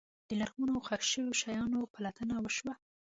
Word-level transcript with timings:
د 0.27 0.29
لرغونو 0.39 0.75
ښخ 0.87 1.01
شوو 1.11 1.37
شیانو 1.41 1.79
پلټنه 1.93 2.35
وشوه. 2.39 2.73